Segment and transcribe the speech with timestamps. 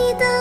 [0.00, 0.39] 你的